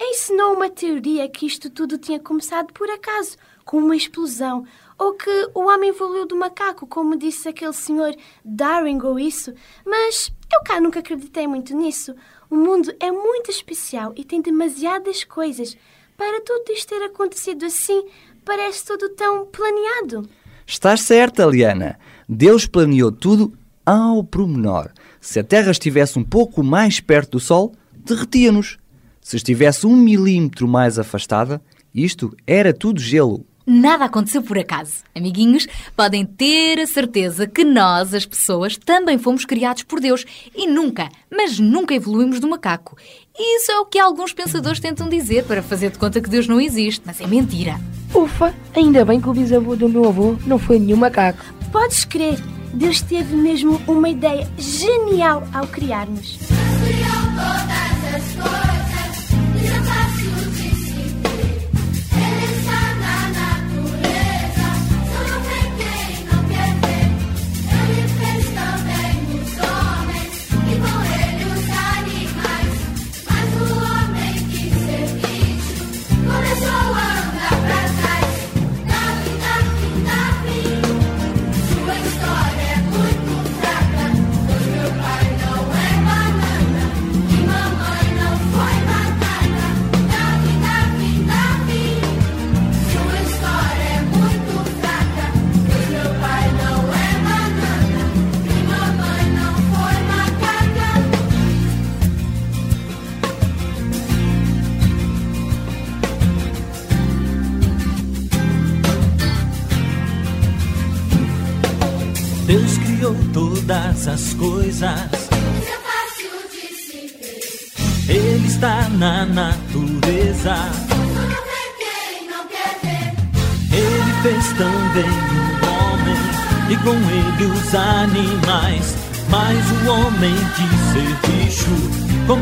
[0.00, 4.66] Ensinou uma teoria que isto tudo tinha começado por acaso, com uma explosão,
[4.98, 9.52] ou que o homem evoluiu do macaco, como disse aquele senhor Darwin ou isso.
[9.84, 12.14] Mas eu cá nunca acreditei muito nisso.
[12.48, 15.76] O mundo é muito especial e tem demasiadas coisas.
[16.16, 18.08] Para tudo isto ter acontecido assim,
[18.42, 20.26] parece tudo tão planeado.
[20.70, 21.98] Estás certa, Liana.
[22.28, 23.52] Deus planeou tudo
[23.84, 24.92] ao pormenor.
[25.20, 27.74] Se a Terra estivesse um pouco mais perto do Sol,
[28.06, 28.78] derretia-nos.
[29.20, 31.60] Se estivesse um milímetro mais afastada,
[31.92, 33.44] isto era tudo gelo.
[33.72, 35.04] Nada aconteceu por acaso.
[35.14, 35.64] Amiguinhos,
[35.94, 40.24] podem ter a certeza que nós, as pessoas, também fomos criados por Deus
[40.56, 42.96] e nunca, mas nunca evoluímos do macaco.
[43.38, 46.60] Isso é o que alguns pensadores tentam dizer para fazer de conta que Deus não
[46.60, 47.80] existe, mas é mentira.
[48.12, 51.44] Ufa, ainda bem que o bisavô do meu avô não foi nenhum macaco.
[51.70, 52.40] Podes crer,
[52.74, 56.38] Deus teve mesmo uma ideia genial ao criar-nos.
[56.38, 58.79] Todas as coisas,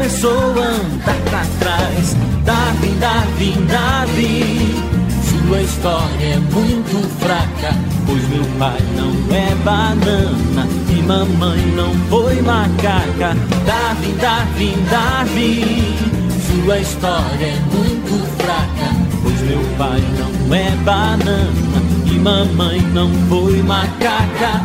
[0.08, 2.16] começou a andar pra trás.
[2.44, 4.74] Darwin, Darwin, Darwin.
[5.28, 12.40] Sua história é muito fraca, pois meu pai não é banana e mamãe não foi
[12.40, 13.36] macaca.
[13.66, 15.96] Darwin, Darwin, Darwin.
[16.46, 23.62] Sua história é muito fraca, pois meu pai não é banana e mamãe não foi
[23.62, 24.64] macaca.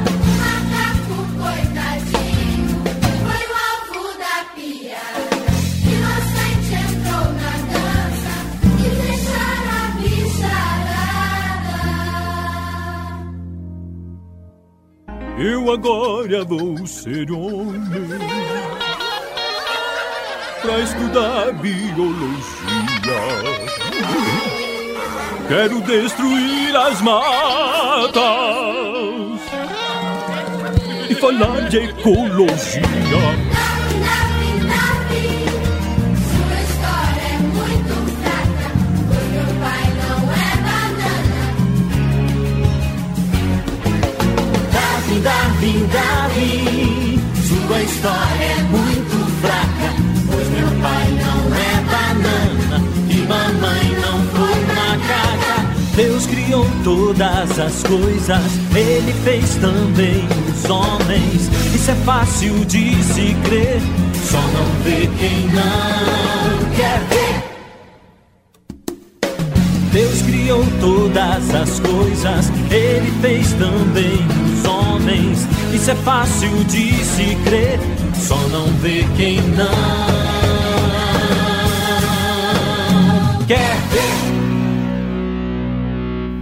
[15.46, 17.82] Eu agora vou ser homem
[20.62, 22.32] pra estudar biologia.
[25.50, 28.22] Quero destruir as matas
[31.10, 32.84] e falar de ecologia.
[45.24, 47.20] Darwin, Darwin.
[47.48, 49.94] Sua história é muito fraca,
[50.30, 55.66] pois meu pai não é banana e mamãe não foi macaca.
[55.96, 58.42] Deus criou todas as coisas,
[58.76, 61.50] Ele fez também os homens.
[61.74, 63.82] Isso é fácil de se crer,
[64.30, 67.33] só não vê quem não quer ver.
[70.44, 75.48] Criou todas as coisas, Ele fez também os homens.
[75.74, 77.80] Isso é fácil de se crer,
[78.14, 79.74] só não vê quem não
[83.48, 84.24] quer ver.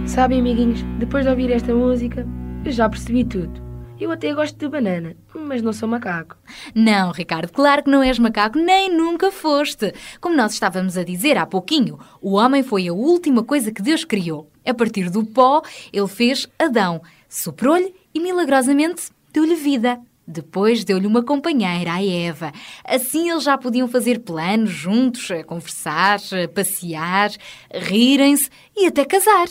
[0.06, 2.26] Sabem, amiguinhos, depois de ouvir esta música,
[2.64, 3.61] eu já percebi tudo.
[4.02, 6.36] Eu até gosto de banana, mas não sou macaco.
[6.74, 9.94] Não, Ricardo, claro que não és macaco, nem nunca foste.
[10.20, 14.04] Como nós estávamos a dizer há pouquinho, o homem foi a última coisa que Deus
[14.04, 14.50] criou.
[14.66, 20.00] A partir do pó, ele fez Adão, soprou-lhe e milagrosamente deu-lhe vida.
[20.26, 22.52] Depois deu-lhe uma companheira, a Eva.
[22.84, 27.30] Assim eles já podiam fazer planos juntos, a conversar, a passear,
[27.72, 29.46] rirem-se e até casar.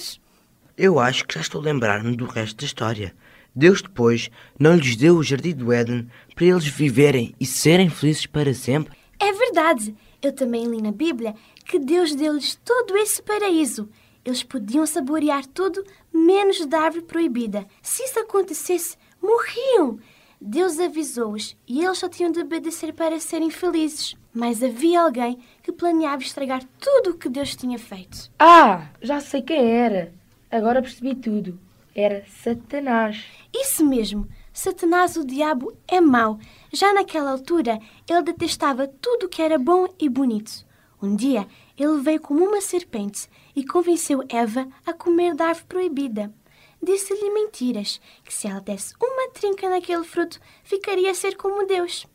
[0.78, 3.14] Eu acho que já estou a lembrar-me do resto da história.
[3.56, 8.26] Deus depois não lhes deu o jardim do Éden para eles viverem e serem felizes
[8.26, 8.98] para sempre.
[9.20, 9.96] É verdade.
[10.22, 11.36] Eu também li na Bíblia
[11.66, 13.90] que Deus deu-lhes todo esse paraíso.
[14.24, 15.84] Eles podiam saborear tudo,
[16.14, 17.66] menos da árvore proibida.
[17.82, 20.00] Se isso acontecesse, morriam.
[20.40, 24.16] Deus avisou-os e eles só tinham de obedecer para serem felizes.
[24.34, 28.32] Mas havia alguém que planeava estragar tudo o que Deus tinha feito.
[28.40, 30.14] Ah, já sei quem era.
[30.50, 31.60] Agora percebi tudo.
[31.96, 33.26] Era Satanás.
[33.54, 34.28] Isso mesmo.
[34.54, 36.40] Satanás, o diabo, é mau.
[36.72, 37.80] Já naquela altura,
[38.10, 40.66] ele detestava tudo o que era bom e bonito.
[41.02, 46.34] Um dia, ele veio como uma serpente e convenceu Eva a comer da árvore proibida.
[46.82, 52.08] Disse-lhe mentiras, que se ela desse uma trinca naquele fruto, ficaria a ser como Deus.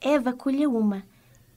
[0.00, 1.04] Eva colheu uma,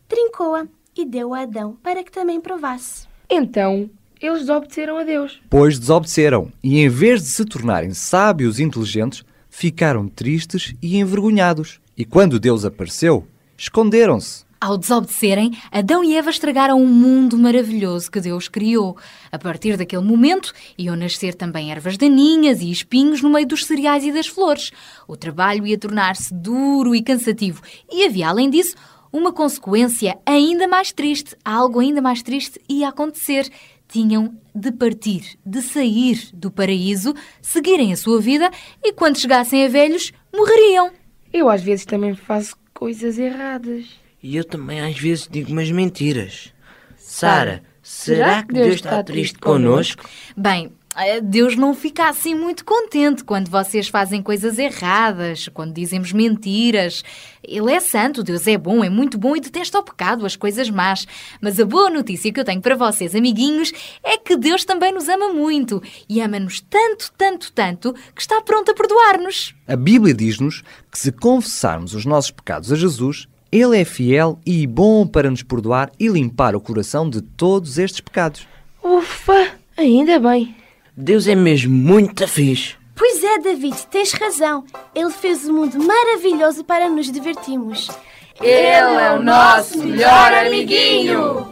[0.08, 3.08] trincou-a e deu a Adão para que também provasse.
[3.30, 3.90] Então,
[4.26, 5.42] eles desobedeceram a Deus.
[5.50, 11.80] Pois desobedeceram e, em vez de se tornarem sábios e inteligentes, ficaram tristes e envergonhados.
[11.98, 14.46] E quando Deus apareceu, esconderam-se.
[14.60, 18.96] Ao desobedecerem, Adão e Eva estragaram um mundo maravilhoso que Deus criou.
[19.30, 24.06] A partir daquele momento, iam nascer também ervas daninhas e espinhos no meio dos cereais
[24.06, 24.72] e das flores.
[25.06, 27.62] O trabalho ia tornar-se duro e cansativo.
[27.92, 28.74] E havia, além disso,
[29.12, 31.36] uma consequência ainda mais triste.
[31.44, 33.48] Algo ainda mais triste ia acontecer.
[33.94, 37.14] Tinham de partir, de sair do paraíso,
[37.44, 38.50] seguirem a sua vida
[38.84, 40.92] e, quando chegassem a velhos, morreriam.
[41.32, 43.86] Eu às vezes também faço coisas erradas.
[44.24, 46.52] E eu também às vezes digo umas mentiras.
[46.98, 50.10] Sara, será que Deus está triste connosco?
[50.36, 50.72] Bem,
[51.24, 57.04] Deus não fica assim muito contente quando vocês fazem coisas erradas, quando dizemos mentiras.
[57.44, 60.70] Ele é santo, Deus é bom, é muito bom e detesta o pecado, as coisas
[60.70, 61.08] más.
[61.42, 63.72] Mas a boa notícia que eu tenho para vocês, amiguinhos,
[64.04, 68.72] é que Deus também nos ama muito e ama-nos tanto, tanto, tanto que está pronto
[68.72, 69.56] a perdoar-nos.
[69.68, 74.66] A Bíblia diz-nos que se confessarmos os nossos pecados a Jesus, Ele é fiel e
[74.68, 78.48] bom para nos perdoar e limpar o coração de todos estes pecados.
[78.84, 80.63] Ufa, ainda bem.
[80.96, 82.76] Deus é mesmo muito fixe.
[82.96, 84.64] Pois é, David, tens razão.
[84.94, 87.90] Ele fez o mundo maravilhoso para nos divertirmos.
[88.40, 91.52] Ele é o nosso melhor amiguinho.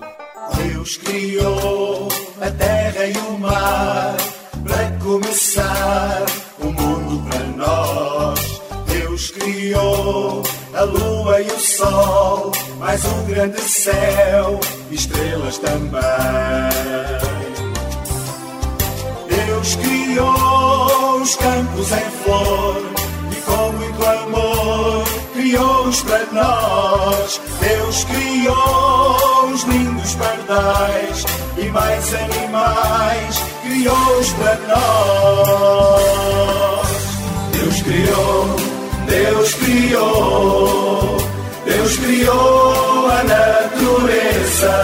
[0.56, 2.08] Deus criou
[2.40, 4.16] a terra e o mar
[4.64, 6.26] para começar
[6.60, 8.62] o mundo para nós.
[8.88, 14.60] Deus criou a lua e o sol, mais um grande céu,
[14.92, 16.71] estrelas também.
[27.92, 31.26] Deus criou os lindos pardais
[31.58, 36.88] e mais animais criou-os para nós.
[37.52, 38.56] Deus criou,
[39.08, 41.18] Deus criou,
[41.66, 44.84] Deus criou a natureza.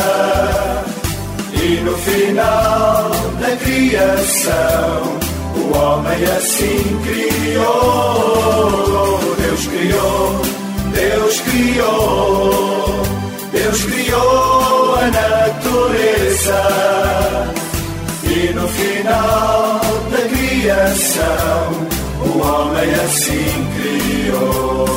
[1.53, 5.17] E no final da criação,
[5.55, 9.17] o homem assim criou.
[9.37, 10.41] Deus criou,
[10.93, 12.96] Deus criou,
[13.67, 16.63] Deus criou a natureza.
[18.23, 21.87] E no final da criação,
[22.23, 24.87] o homem assim criou.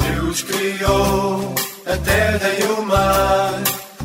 [0.00, 1.54] Deus criou
[1.86, 3.54] a terra e o mar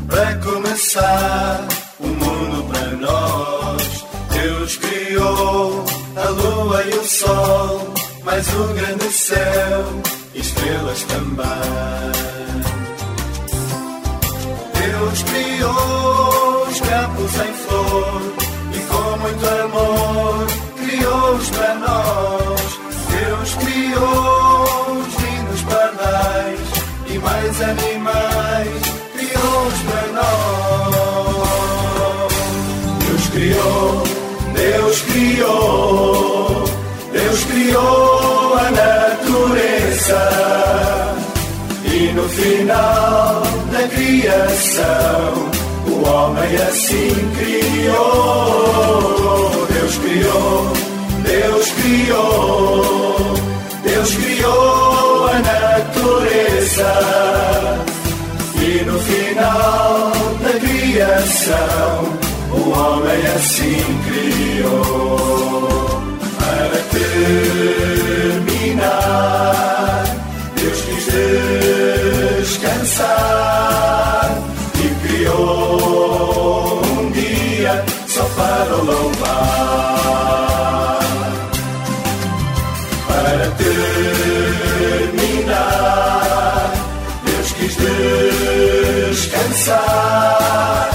[0.06, 1.66] para começar
[1.98, 4.04] o mundo para nós.
[4.30, 5.84] Deus criou
[6.14, 7.92] a lua e o sol,
[8.22, 11.44] mais o grande céu estrelas também.
[14.80, 18.22] Deus criou os campos em flor
[18.72, 22.78] e com muito amor criou-os para nós.
[23.10, 24.64] Deus criou
[24.98, 26.60] os lindos pardais
[27.06, 28.82] e mais animais
[29.12, 30.34] criou-os para nós.
[33.06, 34.02] Deus criou,
[34.54, 36.64] Deus criou,
[37.12, 38.13] Deus criou
[40.04, 41.14] natureza.
[41.84, 43.42] E no final
[43.72, 45.48] da criação,
[45.86, 48.44] o homem assim criou.
[49.72, 50.72] Deus criou,
[51.24, 53.34] Deus criou,
[53.82, 56.92] Deus criou a natureza.
[58.56, 62.18] E no final da criação,
[62.50, 64.94] o homem assim criou.
[66.38, 66.78] Para
[68.50, 68.84] terminar,
[72.84, 74.28] descansar
[74.76, 79.38] e criou um dia só para o louvar.
[83.08, 83.50] Para
[85.06, 85.62] terminar,
[87.24, 87.74] Deus quis
[89.14, 90.90] descansar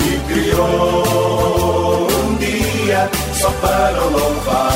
[0.00, 4.69] e criou um dia só para o louvar.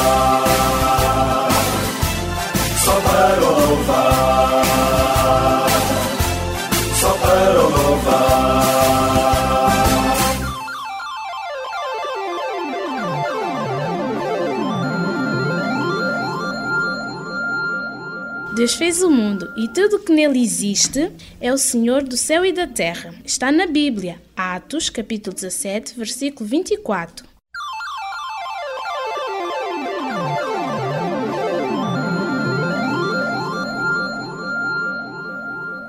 [18.64, 22.50] Deus fez o mundo e tudo que nele existe é o Senhor do céu e
[22.50, 23.14] da terra.
[23.22, 27.34] Está na Bíblia, Atos, capítulo 17, versículo 24.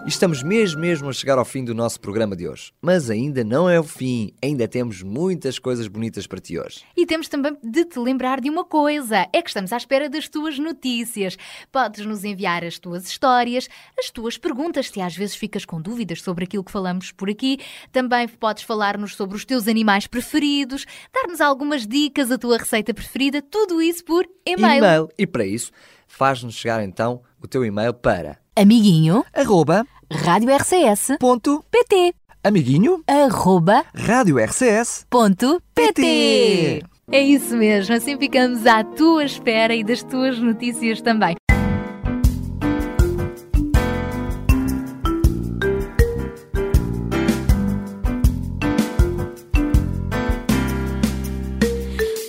[0.07, 2.71] Estamos mesmo, mesmo a chegar ao fim do nosso programa de hoje.
[2.81, 6.83] Mas ainda não é o fim, ainda temos muitas coisas bonitas para ti hoje.
[6.95, 10.29] E temos também de te lembrar de uma coisa: é que estamos à espera das
[10.29, 11.37] tuas notícias.
[11.71, 16.21] Podes nos enviar as tuas histórias, as tuas perguntas, se às vezes ficas com dúvidas
[16.21, 17.57] sobre aquilo que falamos por aqui.
[17.91, 23.41] Também podes falar-nos sobre os teus animais preferidos, dar-nos algumas dicas, a tua receita preferida,
[23.41, 25.09] tudo isso por e-mail.
[25.17, 25.71] E para isso,
[26.07, 33.83] faz-nos chegar então o teu e-mail para Amiguinho, arroba rádio RCS, ponto PT, amiguinho arroba,
[33.95, 36.83] rádio RCS ponto PT.
[37.11, 41.35] É isso mesmo, assim ficamos à tua espera e das tuas notícias também.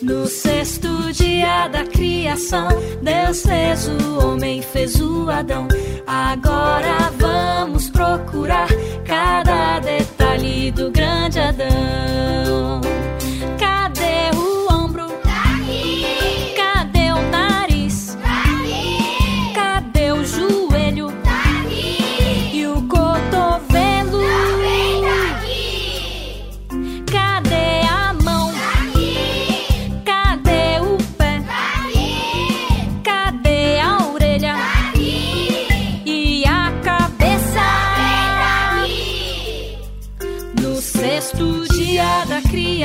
[0.03, 2.69] No sexto dia da criação,
[3.03, 5.69] Deus fez o homem, fez o Adão.
[6.07, 8.69] Agora vamos procurar
[9.05, 12.81] cada detalhe do grande Adão.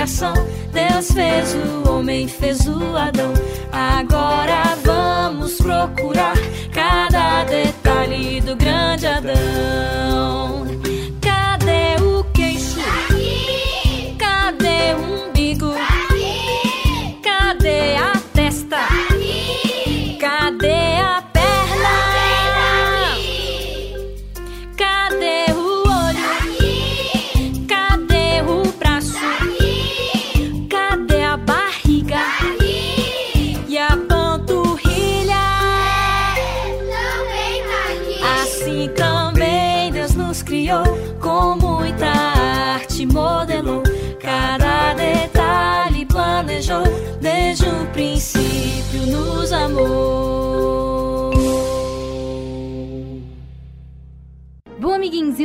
[0.01, 0.33] Criação,
[0.73, 3.33] Deus fez o homem, fez o Adão.
[3.71, 6.33] Agora vamos procurar
[6.73, 10.10] cada detalhe do grande Adão.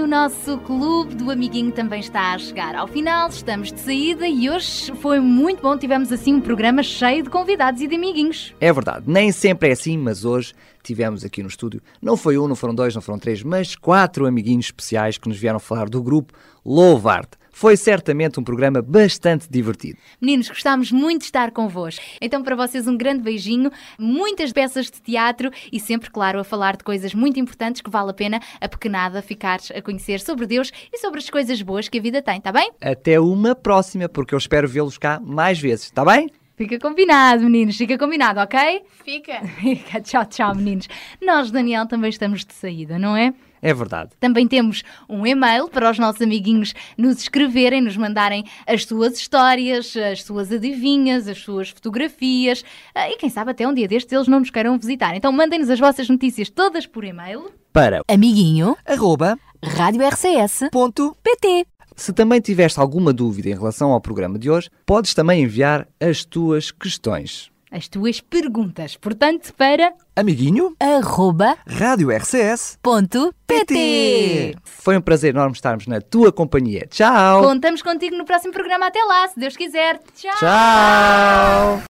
[0.07, 3.29] O nosso clube do amiguinho também está a chegar ao final.
[3.29, 5.77] Estamos de saída e hoje foi muito bom.
[5.77, 8.55] Tivemos assim um programa cheio de convidados e de amiguinhos.
[8.61, 12.47] É verdade, nem sempre é assim, mas hoje tivemos aqui no estúdio, não foi um,
[12.47, 16.01] não foram dois, não foram três, mas quatro amiguinhos especiais que nos vieram falar do
[16.01, 16.33] grupo
[16.65, 17.37] Louvarte.
[17.59, 19.97] Foi certamente um programa bastante divertido.
[20.21, 22.05] Meninos, gostámos muito de estar convosco.
[22.21, 26.77] Então, para vocês, um grande beijinho, muitas peças de teatro e sempre, claro, a falar
[26.77, 30.71] de coisas muito importantes que vale a pena a pequenada ficar a conhecer sobre Deus
[30.93, 32.71] e sobre as coisas boas que a vida tem, tá bem?
[32.79, 36.29] Até uma próxima, porque eu espero vê-los cá mais vezes, está bem?
[36.57, 38.83] Fica combinado, meninos, fica combinado, ok?
[39.03, 39.41] Fica.
[39.61, 40.01] Fica.
[40.03, 40.89] tchau, tchau, meninos.
[41.23, 43.33] Nós, Daniel, também estamos de saída, não é?
[43.61, 44.11] É verdade.
[44.21, 49.97] Também temos um e-mail para os nossos amiguinhos nos escreverem, nos mandarem as suas histórias,
[49.97, 54.29] as suas adivinhas, as suas fotografias ah, e quem sabe até um dia destes eles
[54.29, 55.15] não nos queiram visitar.
[55.15, 57.51] Então mandem-nos as vossas notícias todas por e-mail.
[57.73, 61.67] Para Amiguinho, arroba rádio RCS, ponto PT.
[61.95, 66.25] Se também tiveste alguma dúvida em relação ao programa de hoje, podes também enviar as
[66.25, 67.51] tuas questões.
[67.77, 72.79] As tuas perguntas, portanto, para Amiguinho, arroba rádio RCS.
[72.83, 74.57] ponto PT.
[74.65, 76.87] Foi um prazer enorme estarmos na tua companhia.
[76.89, 77.43] Tchau!
[77.43, 78.87] Contamos contigo no próximo programa.
[78.87, 80.01] Até lá, se Deus quiser.
[80.17, 80.33] Tchau!
[80.39, 81.83] Tchau!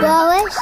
[0.00, 0.54] Boas.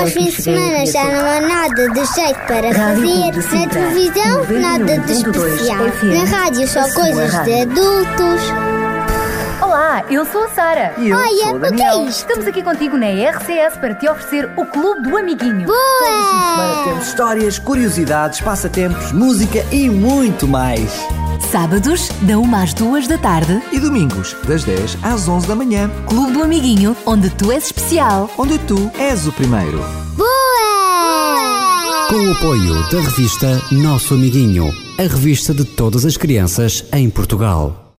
[0.00, 3.58] Aos fins de semana já não há nada de jeito para fazer.
[3.58, 5.84] Na televisão, nada de especial.
[6.04, 8.83] Na rádio, só coisas de adultos.
[9.60, 10.94] Olá, eu sou a Sara.
[10.98, 12.08] E eu Olha, sou o o que é Daniel.
[12.08, 12.20] isto?
[12.28, 15.66] Estamos aqui contigo na RCS para te oferecer o Clube do Amiguinho.
[15.68, 20.90] Semana temos histórias, curiosidades, passatempos, música e muito mais.
[21.50, 23.62] Sábados, da 1 às 2 da tarde.
[23.72, 25.90] E domingos, das 10 às 11 da manhã.
[26.08, 28.30] Clube do Amiguinho, onde tu és especial.
[28.36, 29.78] Onde tu és o primeiro.
[30.16, 32.08] Boa!
[32.08, 37.83] Com o apoio da revista Nosso Amiguinho, a revista de todas as crianças em Portugal.